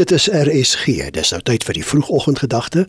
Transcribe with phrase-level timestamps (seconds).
[0.00, 1.10] Dit is RSG.
[1.12, 2.86] Dis nou tyd vir die vroegoggendgedagte.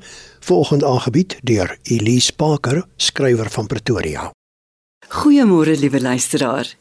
[0.47, 4.29] Vanoggend aangebied deur Elise Parker, skrywer van Pretoria.
[5.19, 6.71] Goeiemôre liewe luisteraar.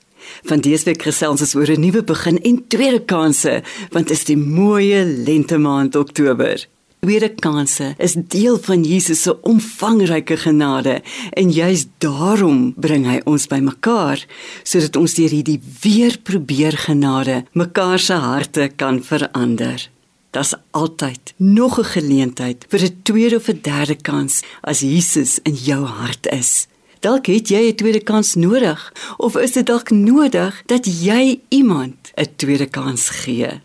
[0.47, 4.25] Van dese week gesels ons oor 'n nuwe begin en tweede kansse, want dit is
[4.25, 6.67] die mooi lente maand Oktober.
[7.01, 13.47] Tweede kansse is deel van Jesus se omvangryke genade en juis daarom bring hy ons
[13.47, 14.27] bymekaar
[14.63, 19.91] sodat ons deur hierdie weer probeer genade mekaar se harte kan verander.
[20.31, 25.55] Daar's altyd nog 'n geleentheid vir 'n tweede of 'n derde kans as Jesus in
[25.55, 26.67] jou hart is.
[27.01, 32.13] Dalk het jy 'n tweede kans nodig of is dit dalk nodig dat jy iemand
[32.15, 33.61] 'n tweede kans gee.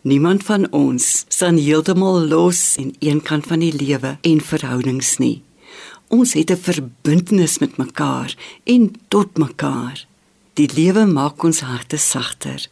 [0.00, 5.42] Niemand van ons staan heeltemal los in een kant van die lewe en verhoudings nie.
[6.08, 10.06] Ons het 'n verbintenis met mekaar en tot mekaar.
[10.52, 12.68] Die lewe maak ons harte sagter.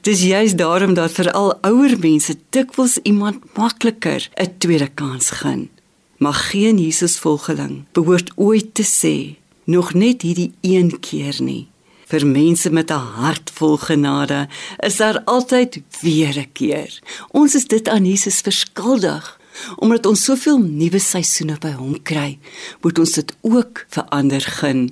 [0.00, 5.70] Dis juist daarom dat vir al ouer mense dikwels iemand makliker 'n tweede kans gun.
[6.18, 11.68] Maar geen Jesus volgeling behoort ooit te sê nog net hierdie een keer nie.
[12.08, 17.00] Vir mense met 'n hart vol genade is daar altyd weer 'n keer.
[17.30, 19.40] Ons is dit aan Jesus verskuldig.
[19.76, 22.38] Omdat ons soveel nuwe seisoene by hom kry,
[22.80, 24.90] moet ons dit ook verander gun.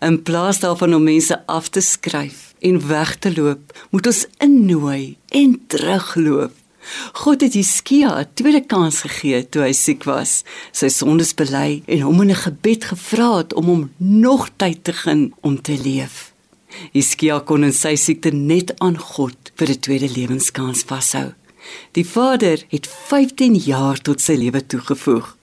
[0.00, 5.16] In plaas daarvan om mense af te skryf en weg te loop, moet ons innooi
[5.28, 6.52] en terugloop.
[7.12, 12.00] God het Hiskia 'n tweede kans gegee toe hy siek was, sy sondes bely en
[12.00, 16.32] hom in 'n gebed gevra het om hom nog tyd te gun om te leef.
[16.92, 21.32] Hiskia kon in sy siekte net aan God vir 'n tweede lewenskans vashou.
[21.92, 25.36] Die Vader het 15 jaar tot sy lewe toegevoeg.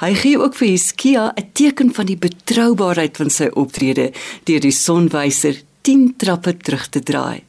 [0.00, 4.12] Hy gee ook vir Hiskia 'n teken van die betroubaarheid van sy optrede
[4.44, 7.42] deur die sonwyser 10 trappe terug te draai.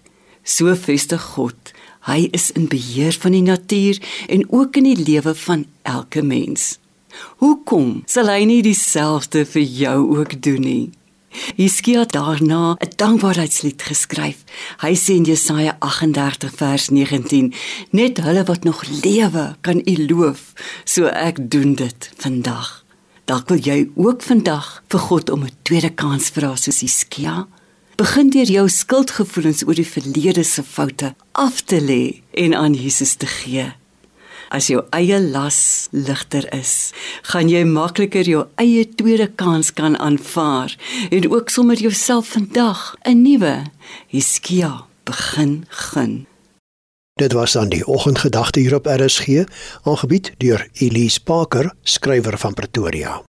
[0.44, 1.74] So vestig God.
[2.08, 6.78] Hy is in beheer van die natuur en ook in die lewe van elke mens.
[7.42, 10.90] Hoekom sal hy nie dieselfde vir jou ook doen nie?
[11.56, 14.44] Hiskia daarna 'n dankbaarheidslied geskryf.
[14.78, 17.54] Hy sê in Jesaja 38 vers 19:
[17.92, 22.86] Net hulle wat nog lewe kan U loof, so ek doen dit vandag.
[23.26, 27.48] Dalk wil jy ook vandag vir God om 'n tweede kans vra soos Hiskia
[27.98, 33.16] begin deur jou skuldgevoelens oor die verlede se foute af te lê en aan Jesus
[33.16, 33.74] te gee.
[34.50, 36.92] As jou eie las ligter is,
[37.32, 40.76] gaan jy makliker jou eie tweede kans kan aanvaar
[41.12, 43.64] en ook sommer jouself vandag 'n nuwe
[44.08, 46.28] Hiskia begin gun.
[47.18, 49.44] Dit was dan die oggendgedagte hier op RSG,
[49.84, 53.28] aangebied deur Elise Parker, skrywer van Pretoria.